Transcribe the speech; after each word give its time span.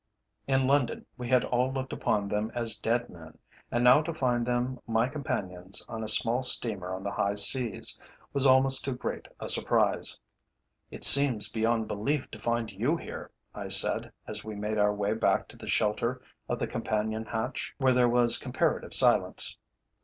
In 0.47 0.65
London 0.65 1.05
we 1.15 1.27
had 1.27 1.45
all 1.45 1.71
looked 1.71 1.93
upon 1.93 2.27
them 2.27 2.51
as 2.55 2.75
dead 2.79 3.07
men, 3.07 3.37
and 3.71 3.83
now 3.83 4.01
to 4.01 4.11
find 4.15 4.47
them 4.47 4.79
my 4.87 5.07
companions 5.07 5.85
on 5.87 6.03
a 6.03 6.07
small 6.07 6.41
steamer 6.41 6.91
on 6.91 7.03
the 7.03 7.11
high 7.11 7.35
seas, 7.35 7.99
was 8.33 8.47
almost 8.47 8.83
too 8.83 8.95
great 8.95 9.27
a 9.39 9.47
surprise. 9.47 10.19
"It 10.89 11.03
seems 11.03 11.49
beyond 11.51 11.87
belief 11.87 12.31
to 12.31 12.39
find 12.39 12.71
you 12.71 12.97
here," 12.97 13.29
I 13.53 13.67
said, 13.67 14.11
as 14.25 14.43
we 14.43 14.55
made 14.55 14.79
our 14.79 14.91
way 14.91 15.13
back 15.13 15.47
to 15.49 15.55
the 15.55 15.67
shelter 15.67 16.19
of 16.49 16.57
the 16.57 16.65
companion 16.65 17.25
hatch, 17.25 17.75
where 17.77 17.93
there 17.93 18.09
was 18.09 18.39
comparative 18.39 18.95
silence. 18.95 19.55